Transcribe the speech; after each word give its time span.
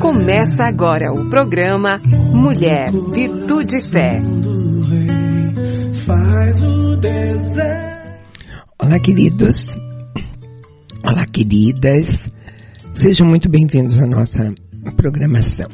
Começa 0.00 0.64
agora 0.64 1.12
o 1.12 1.28
programa 1.28 2.00
Mulher, 2.32 2.90
Virtude 2.90 3.76
e 3.76 3.90
Fé. 3.90 4.18
Olá, 8.78 8.98
queridos. 8.98 9.76
Olá, 11.04 11.26
queridas. 11.26 12.30
Sejam 12.94 13.26
muito 13.26 13.50
bem-vindos 13.50 14.00
à 14.00 14.06
nossa 14.06 14.54
programação. 14.96 15.68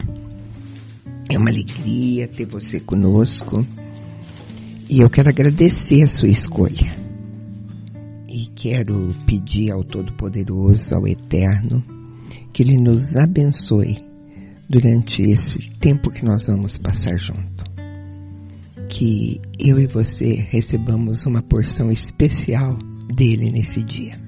É 1.30 1.38
uma 1.38 1.50
alegria 1.50 2.26
ter 2.26 2.46
você 2.46 2.80
conosco 2.80 3.64
e 4.90 5.02
eu 5.02 5.08
quero 5.08 5.28
agradecer 5.28 6.02
a 6.02 6.08
sua 6.08 6.28
escolha. 6.28 6.96
E 8.28 8.46
quero 8.56 9.10
pedir 9.24 9.70
ao 9.70 9.84
Todo-Poderoso, 9.84 10.96
ao 10.96 11.06
Eterno, 11.06 11.84
que 12.52 12.62
Ele 12.62 12.76
nos 12.76 13.16
abençoe 13.16 14.04
durante 14.68 15.22
esse 15.22 15.58
tempo 15.78 16.10
que 16.10 16.24
nós 16.24 16.46
vamos 16.46 16.78
passar 16.78 17.18
junto. 17.18 17.64
Que 18.88 19.40
eu 19.58 19.80
e 19.80 19.86
você 19.86 20.34
recebamos 20.34 21.26
uma 21.26 21.42
porção 21.42 21.90
especial 21.90 22.76
dele 23.14 23.50
nesse 23.50 23.82
dia. 23.82 24.18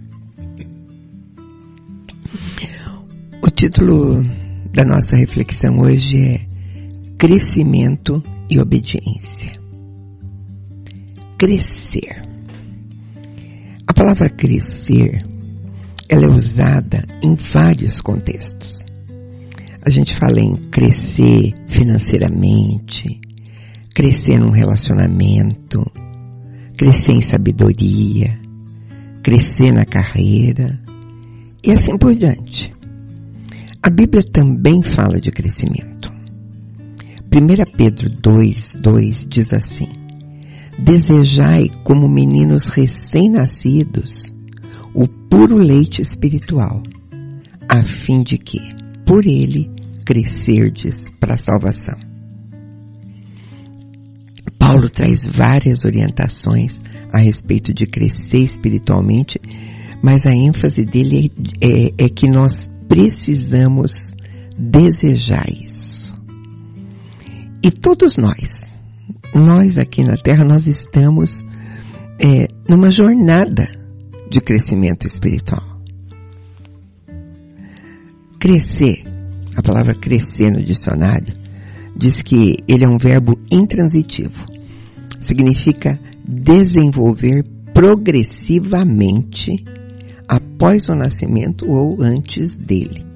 O 3.43 3.51
título 3.51 4.23
da 4.75 4.85
nossa 4.85 5.17
reflexão 5.17 5.79
hoje 5.79 6.19
é 6.19 6.47
Crescimento 7.19 8.23
e 8.51 8.59
Obediência. 8.61 9.53
Crescer. 11.39 12.23
A 13.87 13.93
palavra 13.93 14.29
crescer 14.29 15.25
ela 16.09 16.27
é 16.27 16.29
usada 16.29 17.05
em 17.23 17.35
vários 17.35 18.01
contextos. 18.01 18.81
A 19.83 19.91
gente 19.91 20.17
fala 20.19 20.41
em 20.41 20.55
crescer 20.71 21.55
financeiramente, 21.69 23.21
crescer 23.95 24.39
num 24.39 24.51
relacionamento, 24.51 25.85
crescer 26.77 27.13
em 27.13 27.21
sabedoria, 27.21 28.39
crescer 29.23 29.73
na 29.73 29.85
carreira 29.85 30.81
e 31.65 31.73
assim 31.73 31.97
por 31.97 32.15
diante. 32.15 32.73
A 33.83 33.91
Bíblia 33.91 34.23
também 34.23 34.83
fala 34.83 35.21
de 35.21 35.31
crescimento. 35.31 36.13
1 37.33 37.77
Pedro 37.77 38.11
2, 38.11 38.77
2 38.81 39.27
diz 39.29 39.53
assim: 39.53 39.89
Desejai 40.79 41.71
como 41.85 42.09
meninos 42.09 42.69
recém-nascidos 42.69 44.36
o 44.97 45.07
puro 45.07 45.59
leite 45.59 46.01
espiritual, 46.01 46.83
a 47.69 47.83
fim 47.83 48.23
de 48.23 48.39
que, 48.39 48.59
por 49.05 49.27
ele, 49.27 49.71
crescerdes 50.07 51.11
para 51.21 51.35
a 51.35 51.39
salvação. 51.39 51.99
Paulo 54.59 54.89
traz 54.89 55.27
várias 55.27 55.85
orientações 55.85 56.81
a 57.13 57.19
respeito 57.19 57.75
de 57.75 57.85
crescer 57.87 58.39
espiritualmente, 58.39 59.39
mas 60.03 60.25
a 60.25 60.35
ênfase 60.35 60.83
dele 60.87 61.31
é, 61.61 61.89
é, 61.89 62.07
é 62.07 62.09
que 62.09 62.27
nós 62.31 62.67
precisamos 62.89 63.93
desejar 64.57 65.47
isso. 65.51 66.17
E 67.63 67.71
todos 67.71 68.17
nós, 68.17 68.75
nós 69.35 69.77
aqui 69.77 70.03
na 70.03 70.17
Terra, 70.17 70.43
nós 70.43 70.67
estamos 70.67 71.45
é, 72.19 72.47
numa 72.67 72.91
jornada 72.91 73.69
de 74.37 74.41
crescimento 74.43 75.07
espiritual. 75.07 75.65
Crescer, 78.39 79.03
a 79.57 79.63
palavra 79.63 79.95
crescer 79.95 80.51
no 80.51 80.63
dicionário, 80.63 81.33
diz 81.97 82.21
que 82.21 82.57
ele 82.69 82.85
é 82.85 82.89
um 82.89 82.99
verbo 82.99 83.39
intransitivo. 83.51 84.45
Significa 85.19 85.99
desenvolver 86.29 87.47
progressivamente 87.73 89.65
após 90.29 90.87
o 90.91 90.95
nascimento 90.95 91.71
ou 91.71 92.03
antes 92.03 92.57
dele. 92.57 93.07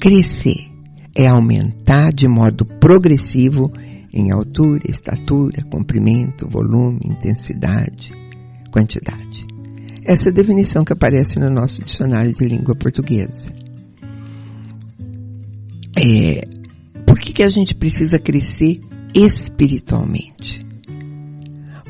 Crescer 0.00 0.70
é 1.14 1.26
aumentar 1.26 2.14
de 2.14 2.26
modo 2.26 2.64
progressivo 2.64 3.70
em 4.10 4.32
altura, 4.32 4.84
estatura, 4.88 5.62
comprimento, 5.70 6.48
volume, 6.48 7.00
intensidade, 7.04 8.19
quantidade. 8.70 9.46
Essa 10.04 10.28
é 10.28 10.32
a 10.32 10.34
definição 10.34 10.84
que 10.84 10.92
aparece 10.92 11.38
no 11.38 11.50
nosso 11.50 11.82
dicionário 11.82 12.32
de 12.32 12.44
língua 12.46 12.74
portuguesa. 12.74 13.52
É, 15.98 16.40
por 17.06 17.18
que, 17.18 17.32
que 17.32 17.42
a 17.42 17.50
gente 17.50 17.74
precisa 17.74 18.18
crescer 18.18 18.80
espiritualmente? 19.14 20.64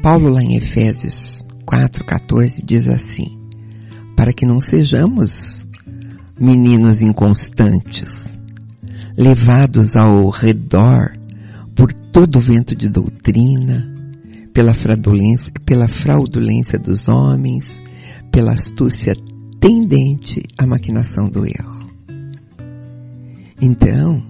Paulo 0.03 0.33
lá 0.33 0.43
em 0.43 0.57
Efésios 0.57 1.45
4,14 1.67 2.65
diz 2.65 2.89
assim, 2.89 3.39
para 4.17 4.33
que 4.33 4.45
não 4.45 4.59
sejamos 4.59 5.67
meninos 6.39 7.03
inconstantes, 7.03 8.39
levados 9.17 9.97
ao 9.97 10.29
redor 10.31 11.13
por 11.77 11.93
todo 11.93 12.37
o 12.37 12.41
vento 12.41 12.75
de 12.75 12.89
doutrina, 12.89 13.95
pela 14.61 14.75
fraudulência, 14.75 15.51
pela 15.65 15.89
fraudulência 15.89 16.79
dos 16.79 17.09
homens, 17.09 17.83
pela 18.31 18.53
astúcia 18.53 19.15
tendente 19.59 20.43
à 20.59 20.67
maquinação 20.67 21.31
do 21.31 21.47
erro. 21.47 21.91
Então, 23.59 24.23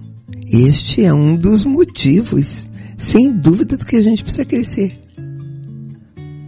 este 0.47 1.03
é 1.03 1.13
um 1.13 1.35
dos 1.35 1.65
motivos, 1.65 2.71
sem 2.97 3.29
dúvida, 3.29 3.75
do 3.75 3.85
que 3.85 3.97
a 3.97 4.01
gente 4.01 4.23
precisa 4.23 4.45
crescer. 4.45 4.97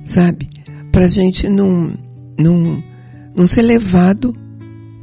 Sabe? 0.06 0.48
Para 0.90 1.08
a 1.08 1.10
gente 1.10 1.50
não, 1.50 1.94
não, 2.40 2.82
não 3.36 3.46
ser 3.46 3.64
levado 3.64 4.34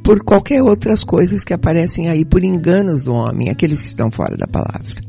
por 0.03 0.23
qualquer 0.23 0.63
outras 0.63 1.03
coisas 1.03 1.43
que 1.43 1.53
aparecem 1.53 2.09
aí, 2.09 2.25
por 2.25 2.43
enganos 2.43 3.03
do 3.03 3.13
homem, 3.13 3.47
aqueles 3.47 3.79
que 3.79 3.87
estão 3.89 4.09
fora 4.09 4.35
da 4.35 4.47
palavra. 4.47 4.99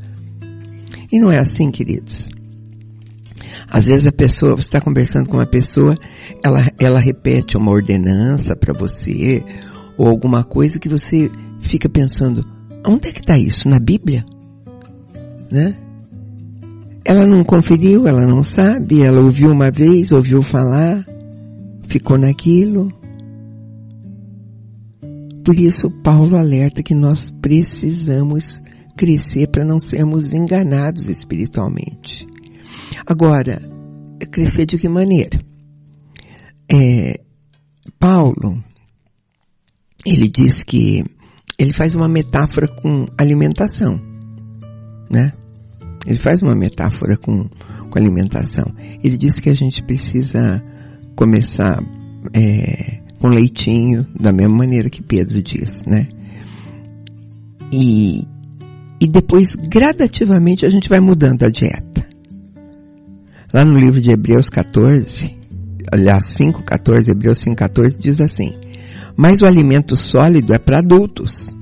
E 1.11 1.19
não 1.19 1.33
é 1.33 1.39
assim, 1.39 1.71
queridos. 1.71 2.29
Às 3.69 3.87
vezes 3.87 4.07
a 4.07 4.13
pessoa, 4.13 4.57
você 4.57 4.63
está 4.63 4.81
conversando 4.81 5.29
com 5.29 5.37
uma 5.37 5.47
pessoa, 5.47 5.95
ela, 6.45 6.67
ela 6.79 7.01
repete 7.01 7.57
uma 7.57 7.71
ordenança 7.71 8.55
para 8.57 8.73
você, 8.73 9.45
ou 9.97 10.09
alguma 10.09 10.45
coisa 10.45 10.79
que 10.79 10.89
você 10.89 11.31
fica 11.61 11.89
pensando, 11.89 12.45
onde 12.87 13.09
é 13.09 13.13
que 13.13 13.21
está 13.21 13.39
isso? 13.39 13.69
Na 13.69 13.79
Bíblia? 13.79 14.25
Né? 15.51 15.77
Ela 17.05 17.27
não 17.27 17.43
conferiu, 17.45 18.07
ela 18.07 18.27
não 18.27 18.43
sabe, 18.43 19.03
ela 19.03 19.23
ouviu 19.23 19.51
uma 19.51 19.71
vez, 19.71 20.13
ouviu 20.13 20.41
falar, 20.41 21.05
ficou 21.89 22.19
naquilo. 22.19 22.93
Por 25.45 25.59
isso 25.59 25.91
Paulo 25.91 26.37
alerta 26.37 26.83
que 26.83 26.95
nós 26.95 27.31
precisamos 27.43 28.63
crescer 28.97 29.49
para 29.49 29.65
não 29.65 29.81
sermos 29.81 30.33
enganados 30.33 31.09
espiritualmente. 31.09 32.32
Agora, 33.07 33.61
crescer 34.31 34.67
de 34.67 34.79
que 34.79 34.89
maneira? 34.89 35.41
É, 36.71 37.21
Paulo, 37.99 38.63
ele 40.05 40.29
diz 40.29 40.63
que 40.63 41.05
ele 41.59 41.73
faz 41.73 41.95
uma 41.95 42.09
metáfora 42.09 42.67
com 42.67 43.07
alimentação, 43.17 44.01
né? 45.11 45.33
Ele 46.07 46.19
faz 46.19 46.43
uma 46.43 46.55
metáfora 46.55 47.17
com, 47.17 47.49
com 47.91 47.99
alimentação. 47.99 48.65
Ele 49.03 49.17
diz 49.17 49.39
que 49.39 49.49
a 49.49 49.55
gente 49.55 49.83
precisa 49.85 50.63
começar 51.15 51.79
é, 52.35 53.01
com 53.21 53.29
leitinho, 53.29 54.05
da 54.19 54.33
mesma 54.33 54.57
maneira 54.57 54.91
que 54.91 55.03
Pedro 55.03 55.41
diz, 55.41 55.85
né? 55.87 56.09
E, 57.73 58.27
e 59.01 59.07
depois, 59.07 59.55
gradativamente, 59.55 60.67
a 60.67 60.69
gente 60.69 60.89
vai 60.89 61.01
mudando 61.01 61.45
a 61.45 61.49
dieta. 61.49 61.92
Lá 63.53 63.65
no 63.65 63.79
livro 63.79 64.01
de 64.01 64.11
Hebreus 64.11 64.49
14, 64.49 65.37
aliás 65.93 66.25
5,14, 66.39 67.09
Hebreus 67.11 67.39
5,14 67.45 67.99
diz 67.99 68.21
assim, 68.21 68.55
mas 69.15 69.41
o 69.43 69.47
alimento 69.47 69.95
sólido 69.95 70.55
é 70.55 70.59
para 70.59 70.79
adultos, 70.79 71.55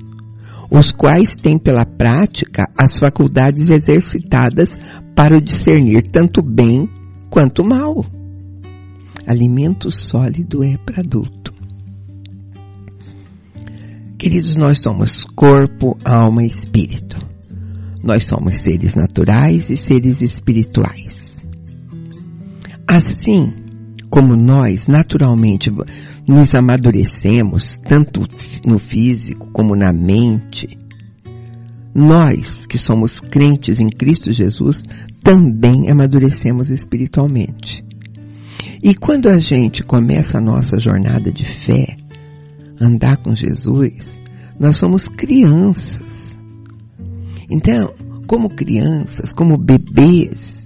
os 0.69 0.93
quais 0.93 1.35
têm 1.35 1.57
pela 1.57 1.85
prática 1.85 2.69
as 2.77 2.97
faculdades 2.97 3.69
exercitadas 3.69 4.79
para 5.13 5.41
discernir 5.41 6.03
tanto 6.03 6.41
bem 6.41 6.89
quanto 7.29 7.61
mal. 7.61 8.05
Alimento 9.27 9.91
sólido 9.91 10.63
é 10.63 10.77
para 10.77 11.01
adulto. 11.01 11.53
Queridos, 14.17 14.55
nós 14.55 14.79
somos 14.79 15.25
corpo, 15.35 15.97
alma 16.05 16.43
e 16.43 16.47
espírito. 16.47 17.17
Nós 18.01 18.23
somos 18.23 18.57
seres 18.57 18.95
naturais 18.95 19.69
e 19.69 19.75
seres 19.75 20.21
espirituais. 20.21 21.20
Assim, 22.87 23.53
como 24.09 24.35
nós 24.35 24.87
naturalmente 24.87 25.71
nos 26.27 26.53
amadurecemos, 26.53 27.79
tanto 27.79 28.21
no 28.65 28.77
físico 28.77 29.49
como 29.51 29.75
na 29.75 29.93
mente, 29.93 30.77
nós 31.93 32.65
que 32.65 32.77
somos 32.77 33.19
crentes 33.19 33.79
em 33.79 33.89
Cristo 33.89 34.31
Jesus 34.31 34.83
também 35.23 35.89
amadurecemos 35.89 36.69
espiritualmente. 36.69 37.83
E 38.83 38.95
quando 38.95 39.29
a 39.29 39.37
gente 39.37 39.83
começa 39.83 40.37
a 40.37 40.41
nossa 40.41 40.79
jornada 40.79 41.31
de 41.31 41.45
fé, 41.45 41.97
andar 42.79 43.17
com 43.17 43.35
Jesus, 43.35 44.19
nós 44.59 44.77
somos 44.77 45.07
crianças. 45.07 46.39
Então, 47.49 47.93
como 48.25 48.49
crianças, 48.49 49.33
como 49.33 49.57
bebês, 49.57 50.60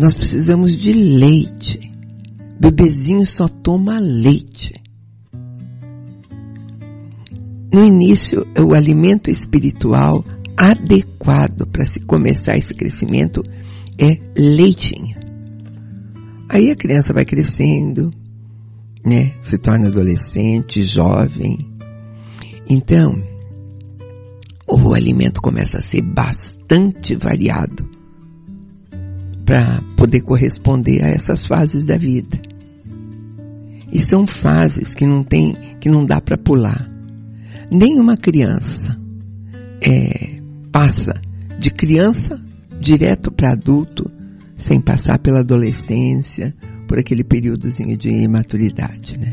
nós 0.00 0.16
precisamos 0.16 0.78
de 0.78 0.94
leite. 0.94 1.78
Bebezinho 2.58 3.26
só 3.26 3.46
toma 3.46 3.98
leite. 4.00 4.72
No 7.70 7.84
início, 7.84 8.46
o 8.58 8.72
alimento 8.72 9.30
espiritual 9.30 10.24
adequado 10.56 11.66
para 11.66 11.84
se 11.84 12.00
começar 12.00 12.56
esse 12.56 12.74
crescimento 12.74 13.42
é 13.98 14.18
leitinho. 14.34 15.16
Aí 16.48 16.70
a 16.70 16.76
criança 16.76 17.12
vai 17.12 17.26
crescendo, 17.26 18.10
né? 19.04 19.34
Se 19.42 19.58
torna 19.58 19.88
adolescente, 19.88 20.80
jovem. 20.80 21.58
Então, 22.66 23.22
o 24.66 24.94
alimento 24.94 25.42
começa 25.42 25.76
a 25.76 25.82
ser 25.82 26.00
bastante 26.00 27.14
variado 27.16 27.99
para 29.50 29.82
poder 29.96 30.20
corresponder 30.20 31.02
a 31.02 31.08
essas 31.08 31.44
fases 31.44 31.84
da 31.84 31.96
vida. 31.98 32.40
E 33.92 33.98
são 33.98 34.24
fases 34.24 34.94
que 34.94 35.04
não 35.04 35.24
tem, 35.24 35.52
que 35.80 35.90
não 35.90 36.06
dá 36.06 36.20
para 36.20 36.38
pular. 36.38 36.88
Nenhuma 37.68 38.16
criança 38.16 38.96
é, 39.80 40.40
passa 40.70 41.20
de 41.58 41.68
criança 41.68 42.40
direto 42.80 43.32
para 43.32 43.54
adulto 43.54 44.08
sem 44.56 44.80
passar 44.80 45.18
pela 45.18 45.40
adolescência, 45.40 46.54
por 46.86 47.00
aquele 47.00 47.24
períodozinho 47.24 47.96
de 47.96 48.28
maturidade, 48.28 49.18
né? 49.18 49.32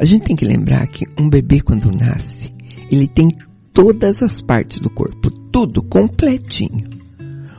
A 0.00 0.04
gente 0.04 0.24
tem 0.24 0.34
que 0.34 0.44
lembrar 0.44 0.84
que 0.88 1.06
um 1.16 1.28
bebê 1.28 1.60
quando 1.60 1.96
nasce, 1.96 2.50
ele 2.90 3.06
tem 3.06 3.28
todas 3.72 4.20
as 4.20 4.40
partes 4.40 4.80
do 4.80 4.90
corpo, 4.90 5.30
tudo 5.52 5.80
completinho. 5.80 6.93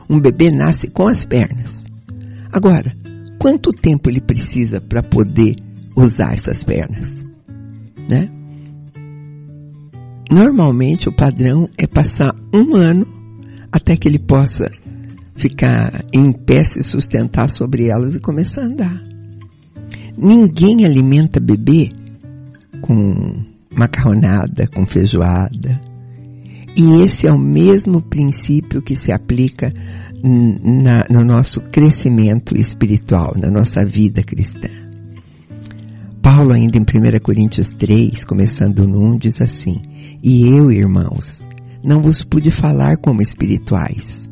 Um 0.08 0.20
bebê 0.20 0.50
nasce 0.50 0.88
com 0.88 1.08
as 1.08 1.24
pernas. 1.24 1.84
Agora, 2.52 2.94
quanto 3.38 3.72
tempo 3.72 4.08
ele 4.08 4.20
precisa 4.20 4.80
para 4.80 5.02
poder 5.02 5.56
usar 5.94 6.32
essas 6.32 6.62
pernas? 6.62 7.24
Né? 8.08 8.30
Normalmente 10.30 11.08
o 11.08 11.12
padrão 11.12 11.68
é 11.76 11.86
passar 11.86 12.34
um 12.52 12.74
ano 12.74 13.06
até 13.70 13.96
que 13.96 14.08
ele 14.08 14.18
possa 14.18 14.70
ficar 15.34 16.04
em 16.12 16.32
pé, 16.32 16.64
se 16.64 16.82
sustentar 16.82 17.50
sobre 17.50 17.88
elas 17.88 18.14
e 18.14 18.20
começar 18.20 18.62
a 18.62 18.66
andar. 18.66 19.02
Ninguém 20.16 20.84
alimenta 20.84 21.38
bebê 21.38 21.90
com 22.80 23.44
macarronada, 23.74 24.66
com 24.68 24.86
feijoada. 24.86 25.80
E 26.76 27.02
esse 27.02 27.26
é 27.26 27.32
o 27.32 27.38
mesmo 27.38 28.02
princípio 28.02 28.82
que 28.82 28.94
se 28.94 29.10
aplica 29.10 29.72
na, 30.22 31.06
no 31.08 31.24
nosso 31.24 31.58
crescimento 31.70 32.54
espiritual, 32.54 33.32
na 33.34 33.50
nossa 33.50 33.82
vida 33.82 34.22
cristã. 34.22 34.68
Paulo, 36.20 36.52
ainda 36.52 36.76
em 36.76 36.82
1 36.82 37.18
Coríntios 37.22 37.68
3, 37.68 38.24
começando 38.26 38.86
no 38.86 38.98
1, 39.14 39.16
diz 39.16 39.40
assim, 39.40 39.80
E 40.22 40.46
eu, 40.46 40.70
irmãos, 40.70 41.48
não 41.82 42.02
vos 42.02 42.22
pude 42.22 42.50
falar 42.50 42.98
como 42.98 43.22
espirituais, 43.22 44.30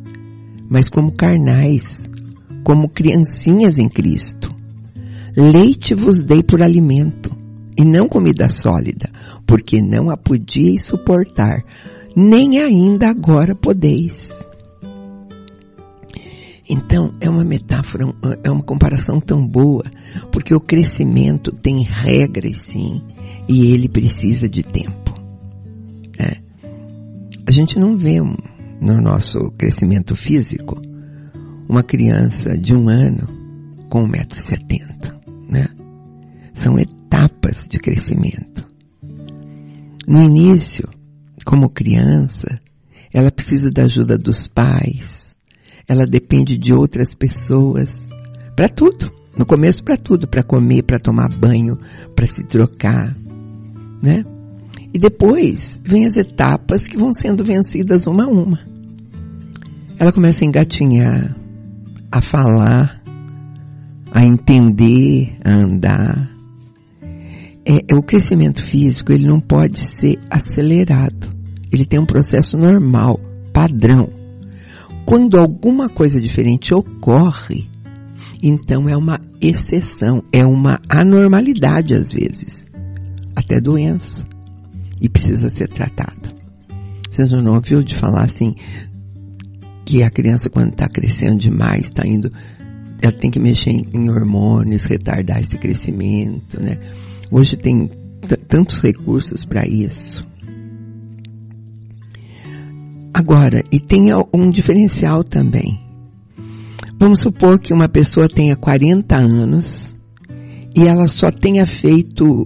mas 0.69 0.87
como 0.87 1.13
carnais, 1.13 2.11
como 2.63 2.89
criancinhas 2.89 3.79
em 3.79 3.89
Cristo. 3.89 4.49
Leite 5.35 5.95
vos 5.95 6.21
dei 6.21 6.43
por 6.43 6.61
alimento, 6.61 7.31
e 7.75 7.83
não 7.83 8.07
comida 8.07 8.49
sólida, 8.49 9.09
porque 9.47 9.81
não 9.81 10.09
a 10.09 10.17
podíeis 10.17 10.85
suportar, 10.85 11.63
nem 12.15 12.59
ainda 12.59 13.09
agora 13.09 13.53
podeis. 13.53 14.47
Então, 16.67 17.13
é 17.21 17.29
uma 17.29 17.43
metáfora, 17.43 18.05
é 18.43 18.49
uma 18.49 18.63
comparação 18.63 19.19
tão 19.19 19.45
boa, 19.45 19.83
porque 20.31 20.53
o 20.53 20.59
crescimento 20.59 21.51
tem 21.51 21.83
regras 21.83 22.57
sim, 22.57 23.01
e 23.47 23.71
ele 23.71 23.87
precisa 23.87 24.49
de 24.49 24.63
tempo. 24.63 25.13
É. 26.17 26.37
A 27.45 27.51
gente 27.51 27.77
não 27.77 27.95
vê 27.95 28.19
no 28.19 29.01
nosso 29.01 29.51
crescimento 29.57 30.15
físico 30.15 30.81
uma 31.69 31.83
criança 31.83 32.57
de 32.57 32.73
um 32.73 32.89
ano 32.89 33.27
com 33.89 34.07
1,70m, 34.07 35.13
né? 35.47 35.67
São 36.53 36.79
etapas 36.79 37.67
de 37.69 37.77
crescimento. 37.77 38.65
No 40.07 40.21
início, 40.21 40.89
como 41.45 41.69
criança, 41.69 42.59
ela 43.13 43.31
precisa 43.31 43.71
da 43.71 43.83
ajuda 43.83 44.17
dos 44.17 44.47
pais, 44.47 45.35
ela 45.87 46.05
depende 46.05 46.57
de 46.57 46.73
outras 46.73 47.13
pessoas 47.13 48.09
para 48.55 48.67
tudo. 48.67 49.11
No 49.37 49.45
começo 49.45 49.83
para 49.83 49.97
tudo, 49.97 50.27
para 50.27 50.43
comer, 50.43 50.83
para 50.83 50.97
tomar 50.97 51.29
banho, 51.29 51.77
para 52.15 52.25
se 52.25 52.43
trocar, 52.43 53.15
né? 54.01 54.23
E 54.93 54.97
depois 54.97 55.81
vem 55.83 56.05
as 56.05 56.15
etapas 56.15 56.87
que 56.87 56.97
vão 56.97 57.13
sendo 57.13 57.43
vencidas 57.43 58.07
uma 58.07 58.23
a 58.23 58.27
uma. 58.27 58.59
Ela 59.99 60.13
começa 60.13 60.45
a 60.45 60.47
engatinhar, 60.47 61.35
a 62.09 62.21
falar, 62.21 63.01
a 64.13 64.23
entender, 64.23 65.35
a 65.43 65.51
andar. 65.51 66.31
É, 67.65 67.81
é, 67.89 67.95
o 67.95 68.01
crescimento 68.01 68.63
físico, 68.63 69.11
ele 69.11 69.27
não 69.27 69.41
pode 69.41 69.85
ser 69.85 70.17
acelerado. 70.29 71.34
Ele 71.75 71.85
tem 71.85 71.99
um 71.99 72.05
processo 72.05 72.57
normal, 72.57 73.19
padrão. 73.51 74.09
Quando 75.05 75.37
alguma 75.37 75.89
coisa 75.89 76.21
diferente 76.21 76.73
ocorre, 76.73 77.67
então 78.41 78.87
é 78.87 78.95
uma 78.95 79.19
exceção, 79.41 80.23
é 80.31 80.45
uma 80.45 80.79
anormalidade 80.87 81.93
às 81.93 82.09
vezes, 82.09 82.65
até 83.35 83.59
doença 83.59 84.25
e 85.01 85.09
precisa 85.09 85.49
ser 85.49 85.67
tratado. 85.67 86.33
Você 87.11 87.25
não 87.25 87.55
ouviu 87.55 87.83
de 87.83 87.95
falar 87.95 88.23
assim 88.23 88.55
que 89.85 90.01
a 90.01 90.09
criança 90.09 90.49
quando 90.49 90.71
está 90.71 90.87
crescendo 90.87 91.35
demais, 91.35 91.87
está 91.87 92.07
indo, 92.07 92.31
ela 93.01 93.11
tem 93.11 93.29
que 93.29 93.39
mexer 93.39 93.71
em 93.71 94.09
hormônios, 94.09 94.85
retardar 94.85 95.41
esse 95.41 95.57
crescimento, 95.57 96.57
né? 96.63 96.79
Hoje 97.29 97.57
tem 97.57 97.91
tantos 98.47 98.79
recursos 98.79 99.43
para 99.43 99.67
isso. 99.67 100.25
Agora, 103.15 103.63
e 103.71 103.79
tem 103.79 104.07
um 104.33 104.51
diferencial 104.51 105.23
também. 105.23 105.79
Vamos 106.99 107.21
supor 107.21 107.57
que 107.57 107.73
uma 107.73 107.87
pessoa 107.87 108.27
tenha 108.27 108.57
40 108.57 109.15
anos 109.15 109.95
e 110.75 110.85
ela 110.85 111.07
só 111.07 111.31
tenha 111.31 111.65
feito 111.65 112.45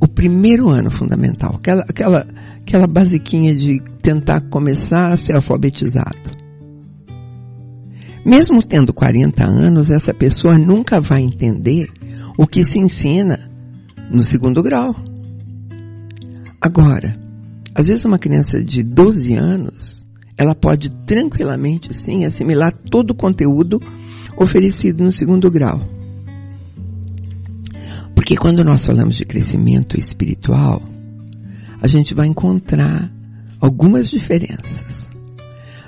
o 0.00 0.08
primeiro 0.08 0.68
ano 0.68 0.90
fundamental, 0.90 1.54
aquela, 1.54 1.82
aquela, 1.88 2.26
aquela 2.56 2.88
basiquinha 2.88 3.54
de 3.54 3.80
tentar 4.02 4.40
começar 4.50 5.12
a 5.12 5.16
ser 5.16 5.36
alfabetizado. 5.36 6.18
Mesmo 8.26 8.64
tendo 8.64 8.92
40 8.92 9.46
anos, 9.46 9.92
essa 9.92 10.12
pessoa 10.12 10.58
nunca 10.58 11.00
vai 11.00 11.22
entender 11.22 11.88
o 12.36 12.48
que 12.48 12.64
se 12.64 12.80
ensina 12.80 13.48
no 14.10 14.24
segundo 14.24 14.60
grau. 14.60 14.92
Agora, 16.60 17.16
às 17.72 17.86
vezes 17.86 18.04
uma 18.04 18.18
criança 18.18 18.62
de 18.62 18.82
12 18.82 19.34
anos, 19.34 19.99
ela 20.40 20.54
pode 20.54 20.88
tranquilamente, 21.04 21.92
sim, 21.92 22.24
assimilar 22.24 22.72
todo 22.72 23.10
o 23.10 23.14
conteúdo 23.14 23.78
oferecido 24.38 25.04
no 25.04 25.12
segundo 25.12 25.50
grau. 25.50 25.86
Porque 28.14 28.34
quando 28.36 28.64
nós 28.64 28.82
falamos 28.82 29.16
de 29.16 29.26
crescimento 29.26 30.00
espiritual, 30.00 30.80
a 31.82 31.86
gente 31.86 32.14
vai 32.14 32.26
encontrar 32.26 33.12
algumas 33.60 34.08
diferenças. 34.08 35.10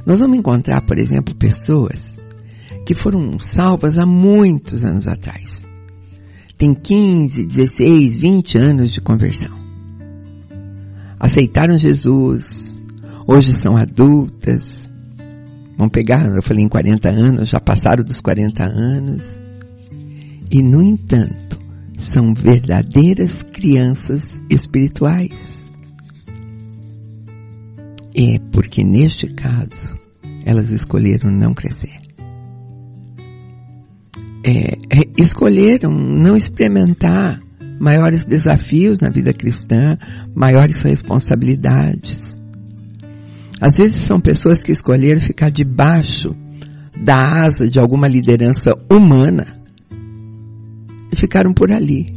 Nós 0.04 0.18
vamos 0.18 0.36
encontrar, 0.36 0.82
por 0.82 0.98
exemplo, 0.98 1.34
pessoas 1.34 2.20
que 2.84 2.92
foram 2.92 3.38
salvas 3.38 3.96
há 3.96 4.04
muitos 4.04 4.84
anos 4.84 5.08
atrás. 5.08 5.66
Tem 6.58 6.74
15, 6.74 7.46
16, 7.46 8.18
20 8.18 8.58
anos 8.58 8.92
de 8.92 9.00
conversão. 9.00 9.58
Aceitaram 11.18 11.78
Jesus, 11.78 12.71
hoje 13.26 13.54
são 13.54 13.76
adultas, 13.76 14.90
vão 15.76 15.88
pegar, 15.88 16.24
eu 16.34 16.42
falei 16.42 16.64
em 16.64 16.68
40 16.68 17.08
anos, 17.08 17.48
já 17.48 17.60
passaram 17.60 18.04
dos 18.04 18.20
40 18.20 18.64
anos, 18.64 19.40
e, 20.50 20.62
no 20.62 20.82
entanto, 20.82 21.58
são 21.96 22.34
verdadeiras 22.34 23.42
crianças 23.42 24.42
espirituais. 24.50 25.62
É 28.14 28.38
porque 28.50 28.84
neste 28.84 29.28
caso 29.28 29.98
elas 30.44 30.70
escolheram 30.70 31.30
não 31.30 31.54
crescer. 31.54 32.00
É, 34.44 34.72
é, 34.74 35.10
escolheram 35.16 35.90
não 35.90 36.36
experimentar 36.36 37.40
maiores 37.80 38.24
desafios 38.24 39.00
na 39.00 39.08
vida 39.08 39.32
cristã, 39.32 39.96
maiores 40.34 40.82
responsabilidades. 40.82 42.36
Às 43.62 43.76
vezes 43.76 44.00
são 44.00 44.20
pessoas 44.20 44.64
que 44.64 44.72
escolheram 44.72 45.20
ficar 45.20 45.48
debaixo 45.48 46.34
da 47.00 47.16
asa 47.46 47.70
de 47.70 47.78
alguma 47.78 48.08
liderança 48.08 48.74
humana 48.90 49.46
e 51.12 51.14
ficaram 51.14 51.54
por 51.54 51.70
ali. 51.70 52.12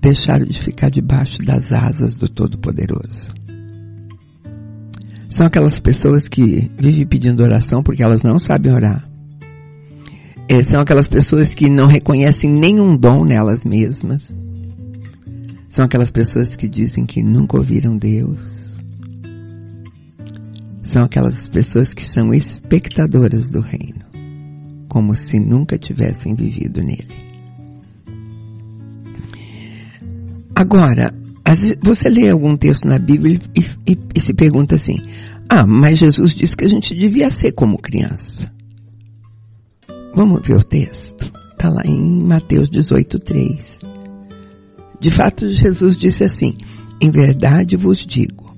Deixaram 0.00 0.46
de 0.46 0.58
ficar 0.58 0.88
debaixo 0.88 1.42
das 1.44 1.70
asas 1.70 2.16
do 2.16 2.30
Todo-Poderoso. 2.30 3.34
São 5.28 5.44
aquelas 5.44 5.78
pessoas 5.78 6.28
que 6.28 6.70
vivem 6.78 7.06
pedindo 7.06 7.42
oração 7.42 7.82
porque 7.82 8.02
elas 8.02 8.22
não 8.22 8.38
sabem 8.38 8.72
orar. 8.72 9.06
É, 10.48 10.62
são 10.62 10.80
aquelas 10.80 11.08
pessoas 11.08 11.52
que 11.52 11.68
não 11.68 11.86
reconhecem 11.86 12.50
nenhum 12.50 12.96
dom 12.96 13.22
nelas 13.26 13.64
mesmas. 13.64 14.34
São 15.68 15.84
aquelas 15.84 16.10
pessoas 16.10 16.56
que 16.56 16.66
dizem 16.66 17.04
que 17.04 17.22
nunca 17.22 17.58
ouviram 17.58 17.98
Deus 17.98 18.51
são 20.92 21.04
aquelas 21.04 21.48
pessoas 21.48 21.94
que 21.94 22.04
são 22.04 22.34
espectadoras 22.34 23.48
do 23.48 23.60
reino, 23.60 24.04
como 24.88 25.16
se 25.16 25.40
nunca 25.40 25.78
tivessem 25.78 26.34
vivido 26.34 26.82
nele. 26.82 27.08
Agora, 30.54 31.14
você 31.82 32.10
lê 32.10 32.28
algum 32.28 32.58
texto 32.58 32.86
na 32.86 32.98
Bíblia 32.98 33.40
e, 33.56 33.90
e, 33.90 33.98
e 34.14 34.20
se 34.20 34.34
pergunta 34.34 34.74
assim, 34.74 34.98
ah, 35.48 35.66
mas 35.66 35.96
Jesus 35.96 36.34
disse 36.34 36.54
que 36.54 36.66
a 36.66 36.68
gente 36.68 36.94
devia 36.94 37.30
ser 37.30 37.52
como 37.52 37.78
criança. 37.78 38.52
Vamos 40.14 40.46
ver 40.46 40.56
o 40.56 40.62
texto. 40.62 41.32
Está 41.52 41.70
lá 41.70 41.84
em 41.86 42.22
Mateus 42.22 42.68
18, 42.68 43.18
3. 43.18 43.80
De 45.00 45.10
fato, 45.10 45.50
Jesus 45.50 45.96
disse 45.96 46.22
assim, 46.22 46.54
em 47.00 47.10
verdade 47.10 47.78
vos 47.78 48.04
digo, 48.06 48.54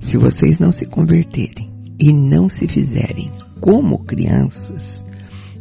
se 0.00 0.16
vocês 0.16 0.60
não 0.60 0.70
se 0.70 0.86
converterem, 0.86 1.71
e 2.02 2.12
não 2.12 2.48
se 2.48 2.66
fizerem 2.66 3.30
como 3.60 4.02
crianças, 4.02 5.04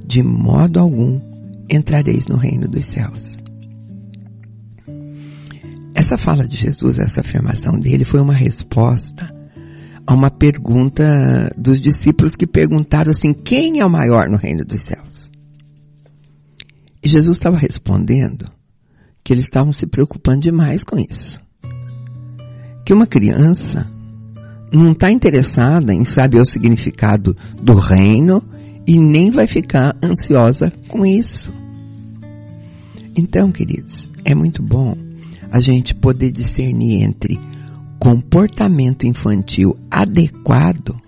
de 0.03 0.23
modo 0.23 0.79
algum 0.79 1.21
entrareis 1.69 2.27
no 2.27 2.35
reino 2.35 2.67
dos 2.67 2.87
céus. 2.87 3.39
Essa 5.93 6.17
fala 6.17 6.47
de 6.47 6.57
Jesus, 6.57 6.97
essa 6.97 7.21
afirmação 7.21 7.77
dele 7.77 8.03
foi 8.03 8.19
uma 8.19 8.33
resposta 8.33 9.31
a 10.07 10.15
uma 10.15 10.31
pergunta 10.31 11.53
dos 11.55 11.79
discípulos 11.79 12.35
que 12.35 12.47
perguntaram 12.47 13.11
assim, 13.11 13.33
quem 13.33 13.79
é 13.79 13.85
o 13.85 13.89
maior 13.89 14.27
no 14.27 14.37
reino 14.37 14.65
dos 14.65 14.81
céus? 14.81 15.31
E 17.03 17.07
Jesus 17.07 17.37
estava 17.37 17.55
respondendo 17.55 18.51
que 19.23 19.31
eles 19.31 19.45
estavam 19.45 19.71
se 19.71 19.85
preocupando 19.85 20.39
demais 20.39 20.83
com 20.83 20.97
isso. 20.97 21.39
Que 22.83 22.93
uma 22.93 23.05
criança 23.05 23.87
não 24.71 24.91
está 24.91 25.11
interessada 25.11 25.93
em 25.93 26.05
saber 26.05 26.39
o 26.39 26.45
significado 26.45 27.35
do 27.61 27.75
reino 27.75 28.41
e 28.87 28.99
nem 28.99 29.29
vai 29.29 29.47
ficar 29.47 29.95
ansiosa 30.03 30.71
com 30.87 31.05
isso. 31.05 31.53
Então, 33.15 33.51
queridos, 33.51 34.11
é 34.23 34.33
muito 34.33 34.63
bom 34.63 34.95
a 35.51 35.59
gente 35.59 35.93
poder 35.93 36.31
discernir 36.31 37.03
entre 37.03 37.39
comportamento 37.99 39.05
infantil 39.05 39.75
adequado 39.89 40.99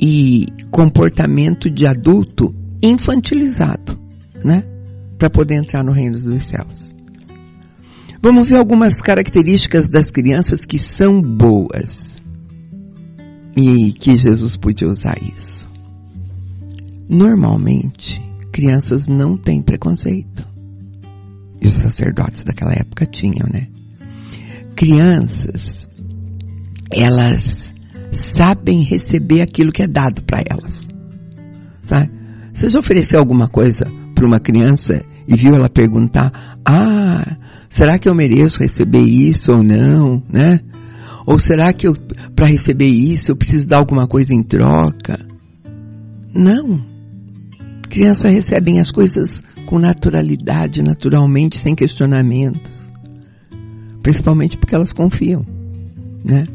e 0.00 0.46
comportamento 0.70 1.70
de 1.70 1.86
adulto 1.86 2.54
infantilizado, 2.82 3.98
né? 4.42 4.64
Para 5.18 5.30
poder 5.30 5.54
entrar 5.54 5.84
no 5.84 5.92
reino 5.92 6.18
dos 6.18 6.44
céus. 6.44 6.94
Vamos 8.24 8.48
ver 8.48 8.56
algumas 8.56 9.02
características 9.02 9.86
das 9.90 10.10
crianças 10.10 10.64
que 10.64 10.78
são 10.78 11.20
boas 11.20 12.24
e 13.54 13.92
que 13.92 14.18
Jesus 14.18 14.56
podia 14.56 14.88
usar 14.88 15.18
isso. 15.22 15.68
Normalmente, 17.06 18.18
crianças 18.50 19.08
não 19.08 19.36
têm 19.36 19.60
preconceito. 19.60 20.42
E 21.60 21.66
os 21.66 21.74
sacerdotes 21.74 22.44
daquela 22.44 22.72
época 22.72 23.04
tinham, 23.04 23.46
né? 23.52 23.68
Crianças, 24.74 25.86
elas 26.90 27.74
sabem 28.10 28.84
receber 28.84 29.42
aquilo 29.42 29.70
que 29.70 29.82
é 29.82 29.86
dado 29.86 30.22
para 30.22 30.42
elas. 30.48 30.88
Sabe? 31.82 32.10
Você 32.54 32.70
já 32.70 32.78
ofereceu 32.78 33.18
alguma 33.18 33.48
coisa 33.48 33.84
para 34.14 34.26
uma 34.26 34.40
criança 34.40 35.04
e 35.26 35.36
viu 35.36 35.54
ela 35.54 35.68
perguntar, 35.68 36.58
ah, 36.64 37.36
será 37.68 37.98
que 37.98 38.08
eu 38.08 38.14
mereço 38.14 38.58
receber 38.58 39.02
isso 39.02 39.52
ou 39.52 39.62
não, 39.62 40.22
né? 40.28 40.60
Ou 41.26 41.38
será 41.38 41.72
que 41.72 41.88
eu, 41.88 41.96
para 42.36 42.46
receber 42.46 42.86
isso, 42.86 43.30
eu 43.30 43.36
preciso 43.36 43.66
dar 43.66 43.78
alguma 43.78 44.06
coisa 44.06 44.34
em 44.34 44.42
troca? 44.42 45.18
Não. 46.34 46.84
Crianças 47.88 48.32
recebem 48.32 48.80
as 48.80 48.90
coisas 48.90 49.42
com 49.64 49.78
naturalidade, 49.78 50.82
naturalmente, 50.82 51.56
sem 51.56 51.74
questionamentos. 51.74 52.72
Principalmente 54.02 54.58
porque 54.58 54.74
elas 54.74 54.92
confiam, 54.92 55.46
né? 56.22 56.46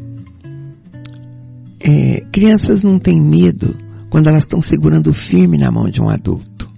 É, 1.80 2.20
crianças 2.30 2.82
não 2.84 2.98
têm 2.98 3.20
medo 3.20 3.74
quando 4.08 4.28
elas 4.28 4.44
estão 4.44 4.60
segurando 4.60 5.12
firme 5.12 5.58
na 5.58 5.70
mão 5.70 5.88
de 5.88 6.00
um 6.00 6.08
adulto. 6.08 6.69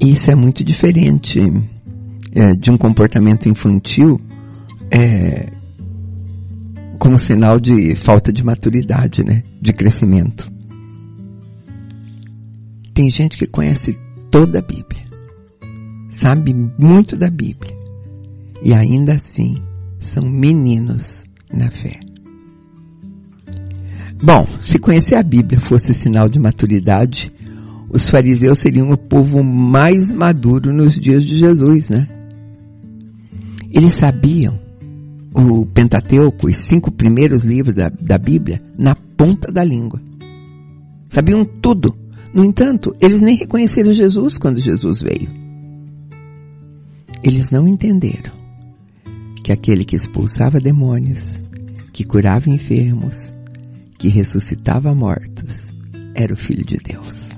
Isso 0.00 0.30
é 0.30 0.34
muito 0.34 0.64
diferente 0.64 1.38
é, 2.34 2.52
de 2.54 2.70
um 2.70 2.78
comportamento 2.78 3.48
infantil 3.48 4.20
é, 4.90 5.50
como 6.98 7.18
sinal 7.18 7.60
de 7.60 7.94
falta 7.94 8.32
de 8.32 8.42
maturidade, 8.42 9.24
né? 9.24 9.42
De 9.60 9.72
crescimento. 9.72 10.50
Tem 12.94 13.08
gente 13.10 13.38
que 13.38 13.46
conhece 13.46 13.98
toda 14.30 14.58
a 14.58 14.62
Bíblia, 14.62 15.04
sabe 16.10 16.54
muito 16.78 17.16
da 17.16 17.30
Bíblia, 17.30 17.74
e 18.62 18.74
ainda 18.74 19.14
assim 19.14 19.62
são 19.98 20.24
meninos 20.24 21.24
na 21.52 21.70
fé. 21.70 22.00
Bom, 24.22 24.44
se 24.60 24.78
conhecer 24.78 25.14
a 25.14 25.22
Bíblia 25.22 25.58
fosse 25.58 25.94
sinal 25.94 26.28
de 26.28 26.38
maturidade, 26.38 27.32
os 27.92 28.08
fariseus 28.08 28.60
seriam 28.60 28.88
o 28.90 28.96
povo 28.96 29.42
mais 29.42 30.12
maduro 30.12 30.72
nos 30.72 30.94
dias 30.94 31.24
de 31.24 31.36
Jesus, 31.36 31.90
né? 31.90 32.06
Eles 33.68 33.94
sabiam 33.94 34.58
o 35.34 35.66
Pentateuco, 35.66 36.48
os 36.48 36.56
cinco 36.56 36.92
primeiros 36.92 37.42
livros 37.42 37.74
da, 37.74 37.88
da 37.88 38.16
Bíblia, 38.16 38.62
na 38.78 38.94
ponta 38.94 39.50
da 39.50 39.64
língua. 39.64 40.00
Sabiam 41.08 41.44
tudo. 41.44 41.96
No 42.32 42.44
entanto, 42.44 42.94
eles 43.00 43.20
nem 43.20 43.34
reconheceram 43.34 43.92
Jesus 43.92 44.38
quando 44.38 44.60
Jesus 44.60 45.02
veio. 45.02 45.28
Eles 47.24 47.50
não 47.50 47.66
entenderam 47.66 48.32
que 49.42 49.52
aquele 49.52 49.84
que 49.84 49.96
expulsava 49.96 50.60
demônios, 50.60 51.42
que 51.92 52.04
curava 52.04 52.48
enfermos, 52.48 53.34
que 53.98 54.08
ressuscitava 54.08 54.94
mortos, 54.94 55.60
era 56.14 56.32
o 56.32 56.36
Filho 56.36 56.64
de 56.64 56.76
Deus. 56.76 57.29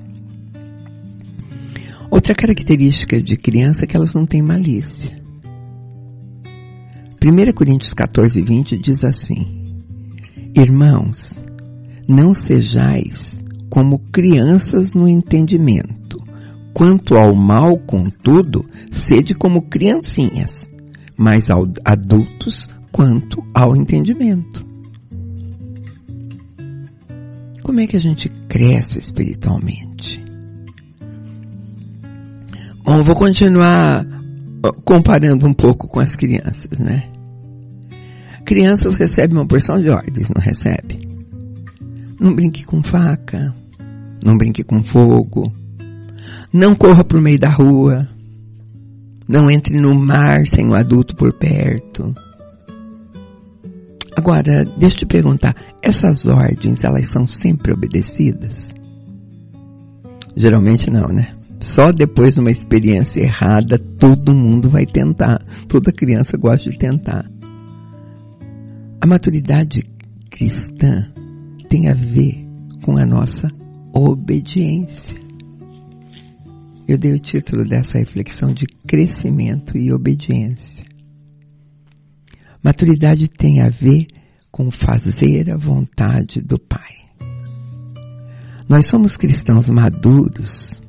Outra 2.13 2.35
característica 2.35 3.23
de 3.23 3.39
criança 3.39 3.85
é 3.85 3.87
que 3.87 3.97
elas 3.97 4.13
não 4.13 4.27
têm 4.27 4.43
malícia. 4.43 5.19
1 7.25 7.53
Coríntios 7.55 7.95
14, 7.95 8.43
20 8.43 8.77
diz 8.77 9.03
assim, 9.03 9.81
Irmãos, 10.55 11.43
não 12.07 12.35
sejais 12.35 13.43
como 13.71 13.99
crianças 13.99 14.93
no 14.93 15.09
entendimento. 15.09 16.23
Quanto 16.75 17.15
ao 17.15 17.35
mal, 17.35 17.79
contudo, 17.79 18.63
sede 18.91 19.35
como 19.35 19.63
criancinhas, 19.63 20.71
mas 21.17 21.49
adultos 21.83 22.69
quanto 22.91 23.43
ao 23.55 23.75
entendimento. 23.75 24.63
Como 27.63 27.81
é 27.81 27.87
que 27.87 27.97
a 27.97 28.01
gente 28.01 28.29
cresce 28.29 28.99
espiritualmente? 28.99 30.22
Bom, 32.85 33.03
vou 33.05 33.15
continuar 33.15 34.05
comparando 34.85 35.47
um 35.47 35.55
pouco 35.55 35.89
com 35.89 36.01
as 36.01 36.17
crianças, 36.17 36.79
né? 36.81 37.09
Crianças 38.45 38.97
recebem 38.97 39.37
uma 39.37 39.47
porção 39.47 39.81
de 39.81 39.89
ordens, 39.89 40.29
não 40.35 40.43
recebe? 40.43 41.09
Não 42.21 42.35
brinque 42.35 42.65
com 42.65 42.83
faca, 42.83 43.55
não 44.25 44.37
brinque 44.37 44.63
com 44.63 44.83
fogo, 44.83 45.53
Não 46.53 46.75
corra 46.75 47.05
o 47.15 47.21
meio 47.21 47.39
da 47.39 47.49
rua. 47.49 48.09
Não 49.29 49.51
entre 49.51 49.81
no 49.81 49.95
mar 49.95 50.47
sem 50.47 50.67
um 50.67 50.75
adulto 50.75 51.17
por 51.17 51.33
perto. 51.33 52.13
Agora, 54.17 54.65
deixa 54.77 54.97
eu 54.97 54.99
te 55.01 55.07
perguntar, 55.07 55.55
essas 55.81 56.27
ordens, 56.27 56.85
elas 56.85 57.09
são 57.09 57.27
sempre 57.27 57.73
obedecidas? 57.73 58.75
Geralmente 60.37 60.91
não, 60.91 61.09
né? 61.09 61.35
Só 61.63 61.93
depois 61.93 62.35
de 62.35 62.41
uma 62.41 62.51
experiência 62.51 63.21
errada, 63.21 63.79
todo 63.79 64.35
mundo 64.35 64.69
vai 64.69 64.85
tentar. 64.85 65.39
Toda 65.69 65.93
criança 65.93 66.37
gosta 66.37 66.69
de 66.69 66.77
tentar. 66.77 67.31
A 69.01 69.07
maturidade 69.07 69.89
cristã 70.29 71.07
tem 71.69 71.89
a 71.89 71.95
ver 71.95 72.45
com 72.83 72.99
a 72.99 73.07
nossa 73.07 73.49
obediência. 73.95 75.15
Eu 76.89 76.99
dei 76.99 77.13
o 77.15 77.21
título 77.21 77.65
dessa 77.65 77.97
reflexão 77.97 78.53
de 78.53 78.67
crescimento 78.67 79.79
e 79.79 79.93
obediência. 79.93 80.85
Maturidade 82.61 83.29
tem 83.29 83.61
a 83.61 83.69
ver 83.69 84.07
com 84.51 84.69
fazer 84.69 85.49
a 85.49 85.57
vontade 85.57 86.41
do 86.41 86.59
Pai. 86.59 86.93
Nós 88.69 88.87
somos 88.87 89.17
cristãos 89.17 89.69
maduros 89.69 90.82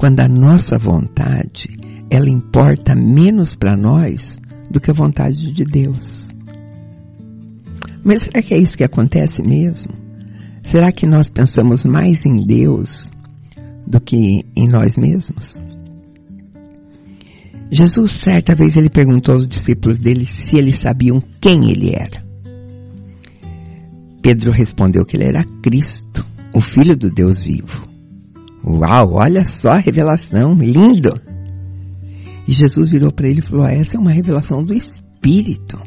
quando 0.00 0.20
a 0.20 0.28
nossa 0.28 0.78
vontade 0.78 1.68
ela 2.08 2.30
importa 2.30 2.94
menos 2.94 3.54
para 3.54 3.76
nós 3.76 4.40
do 4.70 4.80
que 4.80 4.90
a 4.90 4.94
vontade 4.94 5.52
de 5.52 5.62
Deus. 5.62 6.30
Mas 8.02 8.22
será 8.22 8.40
que 8.40 8.54
é 8.54 8.58
isso 8.58 8.78
que 8.78 8.82
acontece 8.82 9.42
mesmo? 9.42 9.92
Será 10.62 10.90
que 10.90 11.06
nós 11.06 11.28
pensamos 11.28 11.84
mais 11.84 12.24
em 12.24 12.46
Deus 12.46 13.10
do 13.86 14.00
que 14.00 14.42
em 14.56 14.66
nós 14.66 14.96
mesmos? 14.96 15.60
Jesus, 17.70 18.12
certa 18.12 18.54
vez, 18.54 18.78
ele 18.78 18.88
perguntou 18.88 19.34
aos 19.34 19.46
discípulos 19.46 19.98
dele 19.98 20.24
se 20.24 20.56
eles 20.56 20.76
sabiam 20.76 21.22
quem 21.42 21.70
ele 21.70 21.90
era. 21.90 22.24
Pedro 24.22 24.50
respondeu 24.50 25.04
que 25.04 25.18
ele 25.18 25.24
era 25.24 25.44
Cristo, 25.62 26.26
o 26.54 26.60
Filho 26.62 26.96
do 26.96 27.10
Deus 27.10 27.42
vivo. 27.42 27.89
Uau, 28.64 29.14
olha 29.14 29.44
só 29.44 29.70
a 29.70 29.78
revelação, 29.78 30.54
lindo! 30.54 31.20
E 32.46 32.52
Jesus 32.52 32.88
virou 32.88 33.12
para 33.12 33.28
ele 33.28 33.40
e 33.40 33.46
falou: 33.46 33.66
essa 33.66 33.96
é 33.96 34.00
uma 34.00 34.10
revelação 34.10 34.62
do 34.62 34.74
Espírito. 34.74 35.78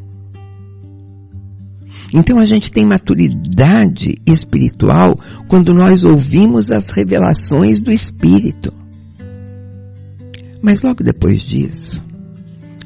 Então 2.14 2.38
a 2.38 2.46
gente 2.46 2.72
tem 2.72 2.86
maturidade 2.86 4.16
espiritual 4.26 5.20
quando 5.48 5.74
nós 5.74 6.06
ouvimos 6.06 6.72
as 6.72 6.86
revelações 6.86 7.82
do 7.82 7.92
Espírito. 7.92 8.72
Mas 10.62 10.82
logo 10.82 11.04
depois 11.04 11.42
disso, 11.42 12.02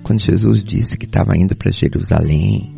quando 0.02 0.22
Jesus 0.22 0.64
disse 0.64 0.98
que 0.98 1.06
estava 1.06 1.38
indo 1.38 1.56
para 1.56 1.72
Jerusalém, 1.72 2.74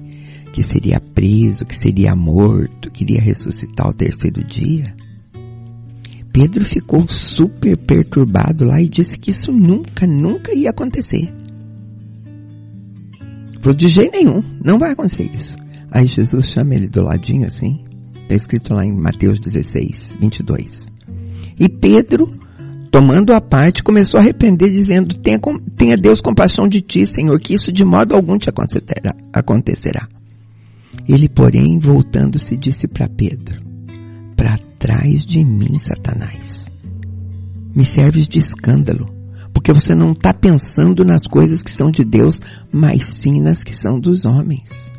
que 0.51 0.63
seria 0.63 0.99
preso, 0.99 1.65
que 1.65 1.77
seria 1.77 2.15
morto, 2.15 2.91
que 2.91 3.03
iria 3.03 3.21
ressuscitar 3.21 3.85
ao 3.85 3.93
terceiro 3.93 4.43
dia, 4.43 4.93
Pedro 6.39 6.63
ficou 6.63 7.05
super 7.05 7.75
perturbado 7.75 8.63
lá 8.63 8.81
e 8.81 8.87
disse 8.87 9.19
que 9.19 9.29
isso 9.29 9.51
nunca, 9.51 10.07
nunca 10.07 10.53
ia 10.53 10.69
acontecer. 10.69 11.29
Falou, 13.59 13.77
de 13.77 13.89
jeito 13.89 14.13
nenhum, 14.13 14.41
não 14.63 14.79
vai 14.79 14.93
acontecer 14.93 15.29
isso. 15.35 15.57
Aí 15.91 16.07
Jesus 16.07 16.45
chama 16.45 16.75
ele 16.75 16.87
do 16.87 17.01
ladinho 17.01 17.45
assim, 17.45 17.83
está 18.21 18.35
escrito 18.35 18.73
lá 18.73 18.85
em 18.85 18.93
Mateus 18.93 19.37
16, 19.37 20.17
22. 20.17 20.89
E 21.59 21.67
Pedro 21.67 22.31
tomando 22.89 23.33
a 23.33 23.41
parte, 23.41 23.83
começou 23.83 24.17
a 24.17 24.23
repreender, 24.23 24.71
dizendo, 24.71 25.15
tenha, 25.15 25.41
tenha 25.75 25.97
Deus 25.97 26.21
compaixão 26.21 26.69
de 26.69 26.79
ti, 26.79 27.05
Senhor, 27.05 27.37
que 27.37 27.53
isso 27.53 27.69
de 27.69 27.83
modo 27.83 28.15
algum 28.15 28.37
te 28.37 28.49
acontecerá. 28.49 29.13
acontecerá. 29.33 30.07
Ele, 31.05 31.27
porém, 31.27 31.79
voltando-se, 31.79 32.55
disse 32.55 32.87
para 32.87 33.09
Pedro, 33.09 33.61
para 34.37 34.68
trás 34.79 35.25
de 35.25 35.43
mim, 35.43 35.77
Satanás. 35.77 36.65
Me 37.75 37.83
serves 37.83 38.27
de 38.27 38.39
escândalo, 38.39 39.13
porque 39.53 39.73
você 39.73 39.93
não 39.93 40.13
está 40.13 40.33
pensando 40.33 41.03
nas 41.03 41.23
coisas 41.23 41.61
que 41.61 41.69
são 41.69 41.91
de 41.91 42.03
Deus, 42.03 42.41
mas 42.71 43.05
sim 43.05 43.41
nas 43.41 43.61
que 43.61 43.75
são 43.75 43.99
dos 43.99 44.25
homens. 44.25 44.89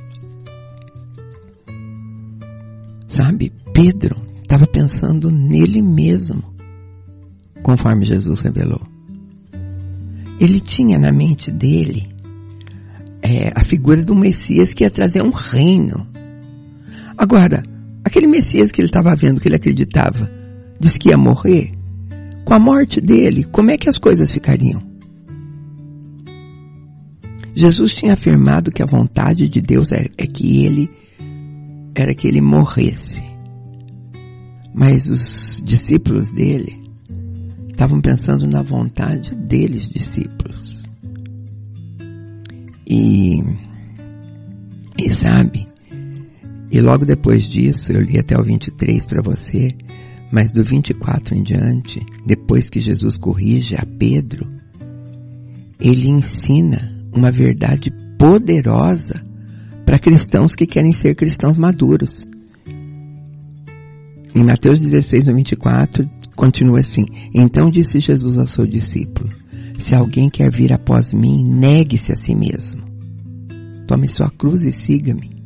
Sabe, 3.09 3.53
Pedro 3.73 4.21
estava 4.43 4.67
pensando 4.67 5.31
nele 5.31 5.83
mesmo 5.83 6.45
conforme 7.63 8.05
Jesus 8.05 8.41
revelou. 8.41 8.83
Ele 10.39 10.61
tinha 10.61 10.99
na 10.99 11.13
mente 11.13 11.51
dele 11.51 12.09
é, 13.23 13.53
a 13.55 13.65
figura 13.65 14.03
do 14.03 14.15
Messias 14.15 14.73
que 14.73 14.85
ia 14.85 14.91
trazer 14.91 15.23
um 15.23 15.31
reino. 15.31 16.07
Agora, 17.17 17.63
aquele 18.11 18.27
Messias 18.27 18.73
que 18.73 18.81
ele 18.81 18.89
estava 18.89 19.15
vendo, 19.15 19.41
que 19.41 19.49
ele 19.49 19.57
acreditava, 19.57 20.31
disse 20.79 20.99
que 20.99 21.11
ia 21.11 21.17
morrer. 21.17 21.73
Com 22.45 22.53
a 22.53 22.59
morte 22.59 23.01
dele, 23.01 23.45
como 23.45 23.71
é 23.71 23.79
que 23.79 23.89
as 23.89 23.97
coisas 23.97 24.31
ficariam? 24.31 24.83
Jesus 27.55 27.93
tinha 27.93 28.15
afirmado 28.15 28.73
que 28.73 28.83
a 28.83 28.87
vontade 28.87 29.49
de 29.49 29.61
Deus 29.61 29.93
é, 29.93 30.07
é 30.19 30.27
que 30.27 30.65
ele 30.65 30.91
era 31.95 32.15
que 32.15 32.27
ele 32.27 32.41
morresse. 32.41 33.23
Mas 34.75 35.07
os 35.07 35.63
discípulos 35.65 36.31
dele 36.31 36.81
estavam 37.71 38.01
pensando 38.01 38.47
na 38.47 38.63
vontade 38.63 39.35
deles, 39.35 39.89
discípulos. 39.89 40.91
E, 42.87 43.43
e 44.99 45.11
sabe, 45.11 45.70
e 46.71 46.81
logo 46.81 47.05
depois 47.05 47.45
disso, 47.45 47.93
eu 47.93 48.01
li 48.01 48.19
até 48.19 48.39
o 48.39 48.45
23 48.45 49.05
para 49.05 49.23
você, 49.23 49.75
mas 50.33 50.53
do 50.53 50.63
24 50.63 51.37
em 51.37 51.43
diante, 51.43 52.05
depois 52.25 52.69
que 52.69 52.81
Jesus 52.81 53.17
corrige 53.17 53.75
a 53.77 53.85
Pedro, 53.85 54.49
ele 55.81 56.09
ensina 56.09 56.95
uma 57.13 57.31
verdade 57.31 57.91
poderosa 58.19 59.25
para 59.85 59.99
cristãos 59.99 60.55
que 60.55 60.67
querem 60.67 60.93
ser 60.93 61.15
cristãos 61.15 61.59
maduros. 61.59 62.27
Em 64.35 64.45
Mateus 64.45 64.79
16, 64.79 65.27
24, 65.27 66.09
Continua 66.41 66.81
assim. 66.81 67.05
Então 67.35 67.69
disse 67.69 68.01
Jesus 68.01 68.39
ao 68.39 68.47
seu 68.47 68.67
discípulo, 68.67 69.29
se 69.79 69.95
alguém 69.95 70.31
quer 70.31 70.51
vir 70.51 70.73
após 70.73 71.13
mim, 71.13 71.45
negue-se 71.45 72.13
a 72.13 72.15
si 72.15 72.35
mesmo. 72.35 72.83
Tome 73.87 74.09
sua 74.09 74.31
cruz 74.31 74.65
e 74.65 74.73
siga-me. 74.73 75.40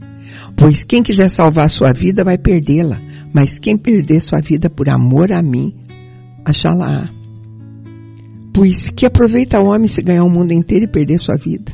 Pois 0.56 0.84
quem 0.84 1.02
quiser 1.02 1.28
salvar 1.28 1.68
sua 1.68 1.92
vida 1.92 2.24
vai 2.24 2.38
perdê-la, 2.38 3.00
mas 3.32 3.58
quem 3.58 3.76
perder 3.76 4.20
sua 4.20 4.40
vida 4.40 4.70
por 4.70 4.88
amor 4.88 5.32
a 5.32 5.42
mim, 5.42 5.74
achá-la. 6.44 7.10
Pois 8.52 8.88
que 8.88 9.06
aproveita 9.06 9.60
o 9.60 9.66
homem 9.66 9.88
se 9.88 10.00
ganhar 10.02 10.24
o 10.24 10.30
mundo 10.30 10.52
inteiro 10.52 10.84
e 10.84 10.88
perder 10.88 11.18
sua 11.18 11.36
vida? 11.36 11.72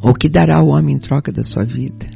Ou 0.00 0.14
que 0.14 0.28
dará 0.28 0.62
o 0.62 0.68
homem 0.68 0.96
em 0.96 0.98
troca 0.98 1.30
da 1.30 1.42
sua 1.42 1.64
vida? 1.64 2.06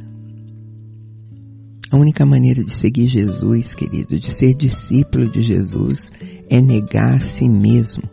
A 1.91 1.97
única 1.97 2.25
maneira 2.25 2.63
de 2.63 2.71
seguir 2.71 3.07
Jesus, 3.07 3.75
querido, 3.75 4.19
de 4.19 4.31
ser 4.31 4.55
discípulo 4.55 5.29
de 5.29 5.43
Jesus, 5.43 6.11
é 6.49 6.59
negar 6.59 7.17
a 7.17 7.19
si 7.19 7.47
mesmo, 7.47 8.03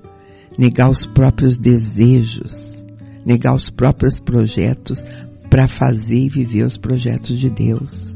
negar 0.59 0.91
os 0.91 1.07
próprios 1.07 1.57
desejos, 1.57 2.85
negar 3.25 3.55
os 3.55 3.71
próprios 3.71 4.21
projetos 4.21 5.03
para 5.51 5.67
fazer 5.67 6.19
e 6.19 6.29
viver 6.29 6.63
os 6.65 6.77
projetos 6.77 7.37
de 7.37 7.51
Deus. 7.51 8.15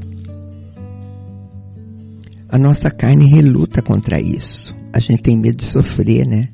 A 2.47 2.57
nossa 2.57 2.89
carne 2.89 3.25
reluta 3.25 3.81
contra 3.81 4.21
isso. 4.21 4.73
A 4.93 4.99
gente 4.99 5.21
tem 5.21 5.37
medo 5.37 5.57
de 5.57 5.65
sofrer, 5.65 6.25
né? 6.25 6.49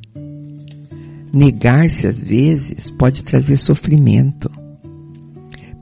Negar-se 1.32 2.08
às 2.08 2.20
vezes 2.20 2.90
pode 2.90 3.22
trazer 3.22 3.56
sofrimento. 3.58 4.50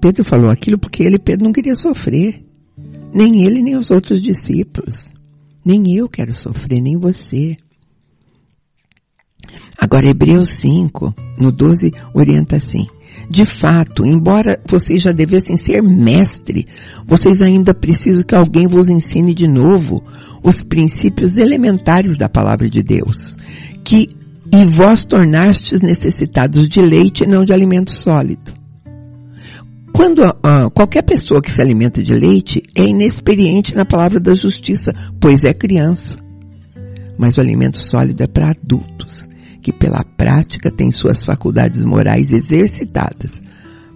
Pedro 0.02 0.24
falou 0.26 0.52
aquilo 0.52 0.78
porque 0.78 1.04
ele, 1.04 1.18
Pedro, 1.18 1.46
não 1.46 1.54
queria 1.54 1.76
sofrer. 1.76 2.46
Nem 3.14 3.46
ele, 3.46 3.64
nem 3.64 3.78
os 3.78 3.90
outros 3.90 4.22
discípulos. 4.22 5.10
Nem 5.66 5.96
eu 5.96 6.10
quero 6.10 6.34
sofrer, 6.34 6.82
nem 6.82 6.98
você. 6.98 7.58
Agora, 9.78 10.08
Hebreus 10.08 10.52
5, 10.52 11.14
no 11.38 11.52
12, 11.52 11.92
orienta 12.14 12.58
assim. 12.58 12.86
De 13.30 13.46
fato, 13.46 14.06
embora 14.06 14.60
vocês 14.68 15.04
já 15.04 15.12
devessem 15.12 15.56
ser 15.56 15.84
mestre, 15.84 16.65
vocês 17.06 17.42
ainda 17.42 17.74
precisam 17.76 18.24
que 18.24 18.34
alguém 18.34 18.65
vos 18.65 18.89
ensine 18.89 19.36
de 19.36 19.48
novo 19.48 20.04
os 20.44 20.63
princípios 20.63 21.38
elementares 21.38 22.18
da 22.18 22.28
palavra 22.28 22.68
de 22.70 22.82
Deus, 22.82 23.38
que 23.84 24.10
e 24.52 24.65
vós 24.65 25.06
tornastes 25.06 25.84
necessitados 25.84 26.68
de 26.68 26.82
leite 26.82 27.24
e 27.24 27.28
não 27.28 27.46
de 27.46 27.54
alimento 27.54 27.96
sólido. 27.96 28.52
Quando 29.94 30.24
qualquer 30.74 31.04
pessoa 31.04 31.39
que 31.39 31.52
se 31.52 31.62
alimenta 31.62 32.02
de 32.02 32.13
leite 32.15 32.63
é 32.76 32.84
inexperiente 32.84 33.76
na 33.76 33.86
palavra 33.86 34.20
da 34.20 34.34
justiça, 34.34 34.92
pois 35.22 35.44
é 35.44 35.54
criança. 35.54 36.18
Mas 37.15 37.38
o 37.38 37.42
alimento 37.42 37.78
sólido 37.78 38.24
é 38.24 38.28
para 38.28 38.50
adultos, 38.50 39.30
que 39.62 39.72
pela 39.72 40.04
prática 40.04 40.72
têm 40.72 40.91
suas 40.91 41.24
faculdades 41.24 41.84
morais 41.84 42.32
exercitadas 42.32 43.32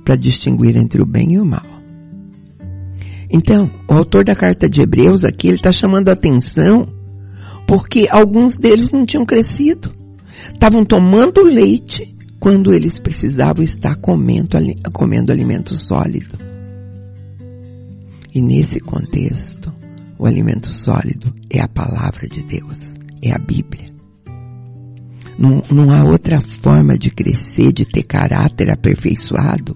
para 0.04 0.15
distinguir 0.15 0.76
entre 0.76 1.02
o 1.02 1.06
bem 1.06 1.34
e 1.34 1.39
o 1.39 1.45
mal. 1.45 1.65
Então, 3.30 3.69
o 3.88 3.93
autor 3.93 4.23
da 4.23 4.36
carta 4.36 4.69
de 4.69 4.82
Hebreus 4.82 5.23
aqui, 5.23 5.47
ele 5.47 5.58
está 5.58 5.71
chamando 5.71 6.10
a 6.10 6.13
atenção 6.13 6.86
porque 7.65 8.08
alguns 8.10 8.58
deles 8.58 8.91
não 8.91 9.06
tinham 9.06 9.26
crescido. 9.26 9.91
Estavam 10.54 10.86
tomando 10.86 11.41
leite 11.43 12.15
quando 12.39 12.73
eles 12.73 12.99
precisavam 12.99 13.63
estar 13.63 13.95
comendo, 13.95 14.58
comendo 14.91 15.32
alimento 15.32 15.76
sólido. 15.76 16.38
E 18.36 18.41
nesse 18.41 18.80
contexto, 18.80 19.73
o 20.19 20.26
alimento 20.26 20.69
sólido 20.69 21.34
é 21.49 21.62
a 21.62 21.67
palavra 21.67 22.28
de 22.28 22.41
Deus, 22.43 22.95
é 23.21 23.32
a 23.32 23.38
Bíblia. 23.38 23.92
Não, 25.38 25.62
não 25.72 25.91
há 25.91 26.04
outra 26.04 26.41
forma 26.41 26.98
de 26.98 27.10
crescer, 27.10 27.74
de 27.74 27.86
ter 27.86 28.04
caráter 28.04 28.69
aperfeiçoado, 28.69 29.76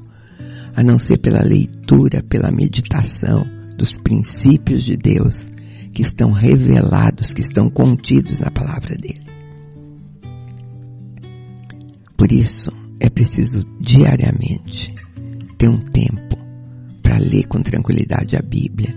a 0.76 0.84
não 0.84 1.00
ser 1.00 1.18
pela 1.18 1.42
leitura, 1.42 2.24
pela 2.24 2.52
meditação 2.52 3.46
dos 3.76 3.92
princípios 3.92 4.84
de 4.84 4.96
Deus 4.96 5.52
que 5.94 6.02
estão 6.02 6.32
revelados, 6.32 7.34
que 7.34 7.42
estão 7.42 7.70
contidos 7.70 8.40
na 8.40 8.52
palavra 8.52 8.96
dele. 8.96 9.26
Por 12.16 12.32
isso, 12.32 12.72
é 13.00 13.10
preciso 13.10 13.64
diariamente 13.80 14.94
ter 15.58 15.70
um 15.70 15.80
tempo 15.80 16.38
para 17.02 17.18
ler 17.18 17.48
com 17.48 17.62
tranquilidade 17.62 18.36
a 18.36 18.42
Bíblia 18.42 18.94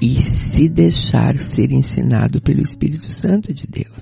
e 0.00 0.22
se 0.22 0.68
deixar 0.68 1.36
ser 1.36 1.72
ensinado 1.72 2.40
pelo 2.40 2.62
Espírito 2.62 3.10
Santo 3.12 3.52
de 3.52 3.66
Deus. 3.66 3.93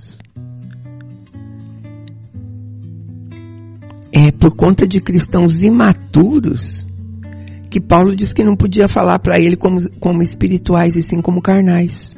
É 4.24 4.30
por 4.30 4.54
conta 4.54 4.87
de 4.87 5.00
cristãos 5.00 5.62
imaturos 5.62 6.87
que 7.68 7.80
Paulo 7.80 8.14
diz 8.14 8.32
que 8.32 8.44
não 8.44 8.54
podia 8.54 8.87
falar 8.87 9.18
para 9.18 9.40
ele 9.40 9.56
como, 9.56 9.78
como 9.98 10.22
espirituais 10.22 10.94
e 10.94 11.02
sim 11.02 11.20
como 11.20 11.42
carnais. 11.42 12.16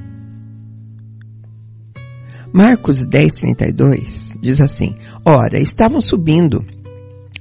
Marcos 2.52 3.06
10, 3.06 3.36
32 3.36 4.36
diz 4.38 4.60
assim, 4.60 4.94
ora, 5.24 5.58
estavam 5.58 5.98
subindo, 6.02 6.62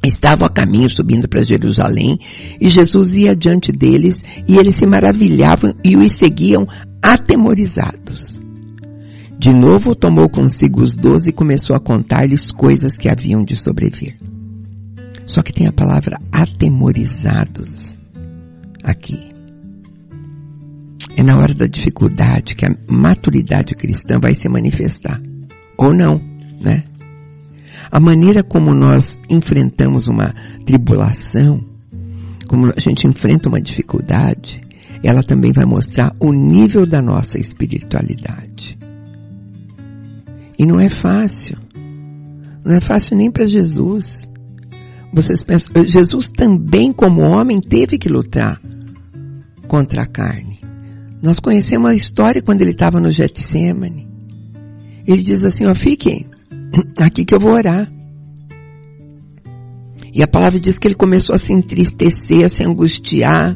estavam 0.02 0.48
a 0.48 0.50
caminho 0.50 0.88
subindo 0.88 1.28
para 1.28 1.44
Jerusalém 1.44 2.18
e 2.62 2.70
Jesus 2.70 3.18
ia 3.18 3.36
diante 3.36 3.70
deles 3.70 4.24
e 4.48 4.56
eles 4.56 4.78
se 4.78 4.86
maravilhavam 4.86 5.74
e 5.84 5.98
os 5.98 6.14
seguiam 6.14 6.66
atemorizados. 7.02 8.42
De 9.38 9.52
novo 9.52 9.94
tomou 9.94 10.30
consigo 10.30 10.82
os 10.82 10.96
doze 10.96 11.32
e 11.32 11.34
começou 11.34 11.76
a 11.76 11.82
contar-lhes 11.82 12.50
coisas 12.50 12.96
que 12.96 13.10
haviam 13.10 13.44
de 13.44 13.58
sobreviver. 13.58 14.33
Só 15.34 15.42
que 15.42 15.52
tem 15.52 15.66
a 15.66 15.72
palavra 15.72 16.20
atemorizados 16.32 17.98
aqui. 18.84 19.30
É 21.18 21.24
na 21.24 21.40
hora 21.40 21.56
da 21.56 21.66
dificuldade 21.66 22.54
que 22.54 22.64
a 22.64 22.76
maturidade 22.88 23.74
cristã 23.74 24.20
vai 24.20 24.36
se 24.36 24.48
manifestar. 24.48 25.20
Ou 25.76 25.92
não, 25.92 26.22
né? 26.62 26.84
A 27.90 28.00
maneira 28.00 28.44
como 28.44 28.76
nós 28.76 29.20
enfrentamos 29.28 30.08
uma 30.08 30.36
tribulação, 30.68 31.66
como 32.48 32.68
a 32.68 32.80
gente 32.80 33.08
enfrenta 33.08 33.50
uma 33.50 33.60
dificuldade, 33.60 34.62
ela 35.04 35.24
também 35.24 35.52
vai 35.52 35.66
mostrar 35.66 36.16
o 36.20 36.32
nível 36.32 36.86
da 36.86 37.02
nossa 37.02 37.40
espiritualidade. 37.40 38.78
E 40.60 40.64
não 40.64 40.80
é 40.80 40.90
fácil. 40.90 41.58
Não 42.64 42.72
é 42.72 42.80
fácil 42.80 43.18
nem 43.18 43.32
para 43.32 43.48
Jesus. 43.48 44.32
Vocês 45.14 45.44
pensam, 45.44 45.86
Jesus 45.86 46.28
também 46.30 46.92
como 46.92 47.22
homem 47.22 47.62
teve 47.62 48.00
que 48.00 48.10
lutar 48.10 48.60
contra 49.68 50.04
a 50.04 50.08
carne. 50.08 50.60
Nós 51.22 51.40
conhecemos 51.40 51.90
a 51.90 51.94
história 51.94 52.42
quando 52.42 52.62
ele 52.62 52.72
estava 52.72 53.00
no 53.00 53.12
Getsemane. 53.12 54.08
Ele 55.06 55.22
diz 55.22 55.44
assim, 55.44 55.66
ó, 55.66 55.76
fiquem 55.76 56.26
aqui 56.98 57.24
que 57.24 57.36
eu 57.36 57.40
vou 57.40 57.52
orar. 57.52 57.92
E 60.12 60.22
a 60.24 60.28
palavra 60.28 60.60
diz 60.60 60.80
que 60.80 60.88
ele 60.88 60.96
começou 60.96 61.36
a 61.36 61.40
se 61.40 61.54
entristecer, 61.54 62.46
a 62.46 62.50
se 62.50 62.64
angustiar. 62.64 63.56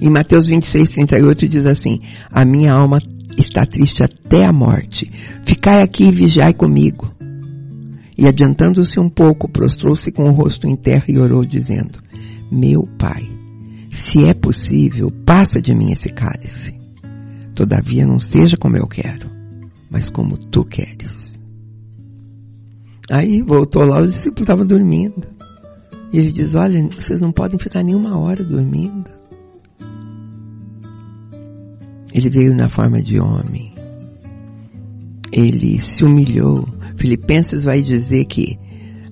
Em 0.00 0.10
Mateus 0.10 0.46
26, 0.46 0.90
38 0.90 1.48
diz 1.48 1.66
assim, 1.66 2.00
a 2.30 2.44
minha 2.44 2.72
alma 2.72 2.98
está 3.36 3.64
triste 3.64 4.02
até 4.02 4.44
a 4.44 4.52
morte. 4.52 5.10
Ficai 5.44 5.82
aqui 5.82 6.04
e 6.04 6.10
vigiai 6.10 6.52
comigo. 6.52 7.19
E 8.20 8.28
adiantando-se 8.28 9.00
um 9.00 9.08
pouco, 9.08 9.48
prostrou-se 9.48 10.12
com 10.12 10.24
o 10.24 10.32
rosto 10.32 10.66
em 10.66 10.76
terra 10.76 11.06
e 11.08 11.18
orou 11.18 11.42
dizendo, 11.42 11.98
meu 12.52 12.82
pai, 12.98 13.26
se 13.90 14.26
é 14.26 14.34
possível, 14.34 15.10
passa 15.24 15.58
de 15.58 15.74
mim 15.74 15.90
esse 15.90 16.10
cálice. 16.10 16.78
Todavia 17.54 18.06
não 18.06 18.18
seja 18.18 18.58
como 18.58 18.76
eu 18.76 18.86
quero, 18.86 19.26
mas 19.88 20.10
como 20.10 20.36
tu 20.36 20.66
queres. 20.66 21.40
Aí 23.10 23.40
voltou 23.40 23.84
lá, 23.84 24.02
o 24.02 24.06
discípulo 24.06 24.42
estava 24.42 24.66
dormindo. 24.66 25.26
E 26.12 26.18
ele 26.18 26.30
diz, 26.30 26.54
olha, 26.54 26.86
vocês 26.88 27.22
não 27.22 27.32
podem 27.32 27.58
ficar 27.58 27.82
nenhuma 27.82 28.18
hora 28.18 28.44
dormindo. 28.44 29.08
Ele 32.12 32.28
veio 32.28 32.54
na 32.54 32.68
forma 32.68 33.00
de 33.00 33.18
homem. 33.18 33.72
Ele 35.32 35.78
se 35.78 36.04
humilhou. 36.04 36.68
Filipenses 37.00 37.64
vai 37.64 37.80
dizer 37.80 38.26
que, 38.26 38.58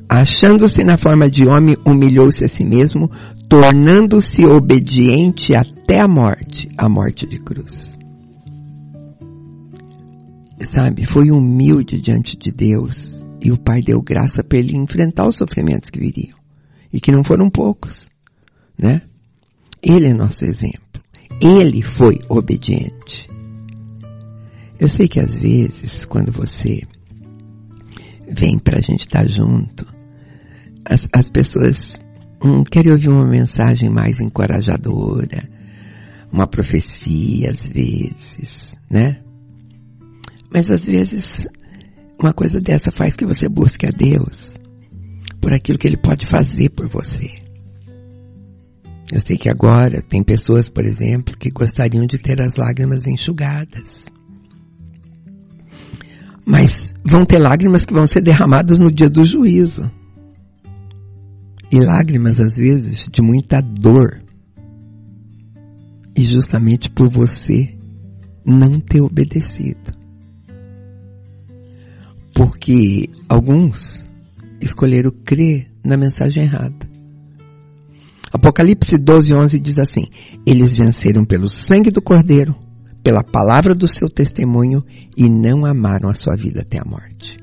achando-se 0.07 0.85
na 0.85 0.99
forma 0.99 1.31
de 1.31 1.49
homem, 1.49 1.75
humilhou-se 1.87 2.45
a 2.45 2.49
si 2.49 2.63
mesmo, 2.63 3.11
tornando-se 3.49 4.45
obediente 4.45 5.55
até 5.55 6.03
a 6.03 6.07
morte, 6.07 6.69
a 6.77 6.87
morte 6.87 7.27
de 7.27 7.39
cruz. 7.39 7.97
Sabe, 10.61 11.07
foi 11.07 11.31
humilde 11.31 11.99
diante 11.99 12.37
de 12.37 12.53
Deus 12.53 13.25
e 13.41 13.51
o 13.51 13.57
Pai 13.57 13.81
deu 13.81 14.03
graça 14.03 14.45
para 14.45 14.59
ele 14.59 14.77
enfrentar 14.77 15.27
os 15.27 15.37
sofrimentos 15.37 15.89
que 15.89 15.99
viriam 15.99 16.37
e 16.93 17.01
que 17.01 17.11
não 17.11 17.25
foram 17.25 17.49
poucos, 17.49 18.11
né? 18.77 19.01
Ele 19.83 20.09
é 20.09 20.13
nosso 20.13 20.45
exemplo. 20.45 21.01
Ele 21.41 21.81
foi 21.81 22.19
obediente. 22.29 23.27
Eu 24.79 24.89
sei 24.89 25.09
que 25.09 25.21
às 25.21 25.39
vezes, 25.39 26.05
quando 26.05 26.33
você 26.33 26.83
vem 28.31 28.59
para 28.59 28.79
a 28.79 28.83
gente 28.83 29.01
estar 29.01 29.23
tá 29.23 29.29
junto, 29.29 29.87
as, 30.85 31.09
as 31.13 31.29
pessoas 31.29 31.99
Hum, 32.43 32.63
quero 32.63 32.93
ouvir 32.93 33.09
uma 33.09 33.27
mensagem 33.27 33.91
mais 33.91 34.21
encorajadora, 34.21 35.49
uma 36.31 36.47
profecia 36.47 37.51
às 37.51 37.67
vezes, 37.67 38.79
né? 38.89 39.19
Mas 40.49 40.71
às 40.71 40.87
vezes 40.87 41.49
uma 42.19 42.33
coisa 42.33 42.61
dessa 42.61 42.93
faz 42.93 43.17
que 43.17 43.27
você 43.27 43.49
busque 43.49 43.87
a 43.87 43.91
Deus 43.91 44.55
por 45.41 45.53
aquilo 45.53 45.79
que 45.79 45.89
Ele 45.89 45.97
pode 45.97 46.27
fazer 46.27 46.71
por 46.71 46.89
você. 46.89 47.31
Eu 49.13 49.21
sei 49.21 49.37
que 49.37 49.49
agora 49.49 50.01
tem 50.01 50.23
pessoas, 50.23 50.69
por 50.69 50.85
exemplo, 50.85 51.37
que 51.37 51.51
gostariam 51.51 52.07
de 52.07 52.19
ter 52.19 52.41
as 52.41 52.55
lágrimas 52.55 53.07
enxugadas. 53.07 54.05
Mas 56.51 56.95
vão 57.05 57.27
ter 57.27 57.37
lágrimas 57.37 57.85
que 57.85 57.93
vão 57.93 58.07
ser 58.07 58.23
derramadas 58.23 58.79
no 58.79 58.91
dia 58.91 59.11
do 59.11 59.23
juízo 59.23 59.91
e 61.71 61.79
lágrimas 61.79 62.41
às 62.41 62.57
vezes 62.57 63.07
de 63.13 63.21
muita 63.21 63.61
dor. 63.61 64.23
E 66.17 66.23
justamente 66.23 66.89
por 66.89 67.11
você 67.11 67.77
não 68.47 68.81
ter 68.81 69.03
obedecido. 69.03 69.93
Porque 72.33 73.11
alguns 73.29 74.03
escolheram 74.59 75.11
crer 75.27 75.71
na 75.85 75.99
mensagem 75.99 76.45
errada. 76.45 76.89
Apocalipse 78.33 78.97
12, 78.97 79.35
11 79.35 79.61
diz 79.61 79.79
assim, 79.79 80.07
eles 80.47 80.73
venceram 80.73 81.27
pelo 81.27 81.51
sangue 81.51 81.91
do 81.91 82.01
cordeiro, 82.01 82.57
pela 83.09 83.25
palavra 83.25 83.75
do 83.75 83.89
seu 83.89 84.07
testemunho 84.07 84.85
e 85.17 85.31
não 85.31 85.65
amaram 85.65 86.11
a 86.11 86.15
sua 86.15 86.37
vida 86.37 86.61
até 86.61 86.79
a 86.79 86.85
morte. 86.85 87.39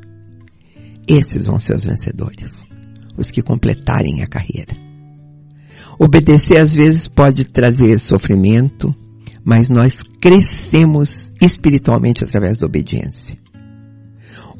Esses 1.08 1.47
vão 1.47 1.58
ser 1.58 1.73
os 1.73 1.84
vencedores 1.84 2.67
os 3.17 3.32
que 3.32 3.41
completarem 3.41 4.21
a 4.21 4.28
carreira. 4.28 4.75
Obedecer 5.97 6.60
às 6.60 6.75
vezes 6.75 7.08
pode 7.08 7.45
trazer 7.45 7.99
sofrimento, 7.99 8.93
mas 9.43 9.69
nós 9.69 10.04
crescemos 10.21 11.34
espiritualmente 11.41 12.23
através 12.23 12.60
da 12.60 12.67
obediência. 12.67 13.36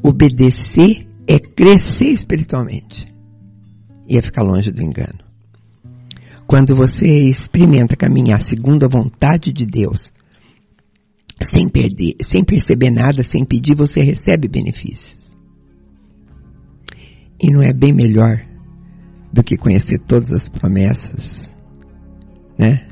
Obedecer 0.02 1.06
é 1.24 1.38
crescer 1.38 2.08
espiritualmente 2.08 3.06
e 4.08 4.18
é 4.18 4.22
ficar 4.22 4.42
longe 4.42 4.72
do 4.72 4.82
engano. 4.82 5.20
Quando 6.48 6.74
você 6.74 7.28
experimenta 7.28 7.94
caminhar 7.94 8.40
segundo 8.40 8.84
a 8.84 8.88
vontade 8.88 9.52
de 9.52 9.64
Deus, 9.64 10.10
sem 11.40 11.68
perder, 11.68 12.16
sem 12.22 12.42
perceber 12.44 12.90
nada, 12.90 13.22
sem 13.22 13.44
pedir, 13.44 13.74
você 13.74 14.00
recebe 14.02 14.48
benefícios. 14.48 15.36
E 17.40 17.50
não 17.50 17.62
é 17.62 17.72
bem 17.72 17.92
melhor 17.92 18.40
do 19.32 19.42
que 19.42 19.56
conhecer 19.56 19.98
todas 19.98 20.32
as 20.32 20.48
promessas, 20.48 21.54
né? 22.58 22.88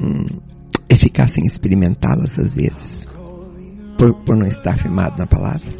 Hum, 0.00 0.26
é 0.88 0.96
ficar 0.96 1.28
sem 1.28 1.46
experimentá-las 1.46 2.38
às 2.38 2.52
vezes, 2.52 3.06
por, 3.98 4.12
por 4.24 4.36
não 4.36 4.46
estar 4.46 4.76
firmado 4.78 5.16
na 5.18 5.26
palavra. 5.26 5.70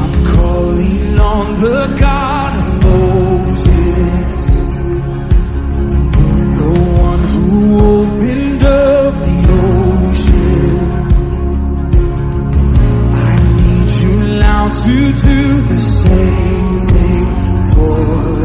I'm 0.00 0.14
calling 0.34 1.20
on 1.32 1.46
the 1.64 1.80
God 1.98 2.52
of 2.60 2.66
Moses, 2.84 4.42
the 6.60 6.72
one 7.08 7.22
who 7.32 7.54
opened 7.94 8.62
up 8.64 9.14
the 9.28 9.38
ocean. 9.64 10.88
I 13.28 13.32
need 13.60 13.90
you 14.02 14.16
now 14.46 14.64
to 14.68 14.94
do 15.28 15.40
the 15.72 15.80
same 16.04 16.76
thing 16.94 17.28
for 17.72 18.39